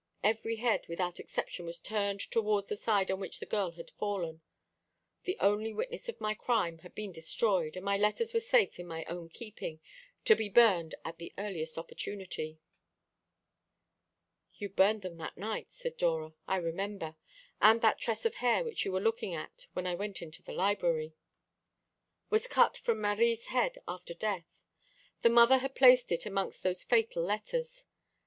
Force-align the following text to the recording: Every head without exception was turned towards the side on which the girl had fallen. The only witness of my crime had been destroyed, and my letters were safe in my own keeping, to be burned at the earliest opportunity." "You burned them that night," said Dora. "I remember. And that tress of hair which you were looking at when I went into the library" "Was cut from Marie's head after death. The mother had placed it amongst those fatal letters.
Every 0.23 0.55
head 0.55 0.87
without 0.87 1.19
exception 1.19 1.67
was 1.67 1.79
turned 1.79 2.21
towards 2.21 2.69
the 2.69 2.75
side 2.75 3.11
on 3.11 3.19
which 3.19 3.39
the 3.39 3.45
girl 3.45 3.69
had 3.73 3.91
fallen. 3.91 4.41
The 5.25 5.37
only 5.39 5.75
witness 5.75 6.09
of 6.09 6.19
my 6.19 6.33
crime 6.33 6.79
had 6.79 6.95
been 6.95 7.11
destroyed, 7.11 7.75
and 7.75 7.85
my 7.85 7.97
letters 7.97 8.33
were 8.33 8.39
safe 8.39 8.79
in 8.79 8.87
my 8.87 9.05
own 9.05 9.29
keeping, 9.29 9.79
to 10.25 10.35
be 10.35 10.49
burned 10.49 10.95
at 11.05 11.19
the 11.19 11.35
earliest 11.37 11.77
opportunity." 11.77 12.57
"You 14.57 14.69
burned 14.69 15.03
them 15.03 15.17
that 15.17 15.37
night," 15.37 15.71
said 15.71 15.97
Dora. 15.97 16.33
"I 16.47 16.55
remember. 16.55 17.15
And 17.61 17.81
that 17.81 17.99
tress 17.99 18.25
of 18.25 18.33
hair 18.33 18.63
which 18.63 18.83
you 18.85 18.91
were 18.91 18.99
looking 19.01 19.35
at 19.35 19.67
when 19.73 19.85
I 19.85 19.93
went 19.93 20.19
into 20.19 20.41
the 20.41 20.51
library" 20.53 21.13
"Was 22.31 22.47
cut 22.47 22.75
from 22.75 23.01
Marie's 23.01 23.45
head 23.53 23.77
after 23.87 24.15
death. 24.15 24.47
The 25.21 25.29
mother 25.29 25.59
had 25.59 25.75
placed 25.75 26.11
it 26.11 26.25
amongst 26.25 26.63
those 26.63 26.83
fatal 26.83 27.21
letters. 27.21 27.85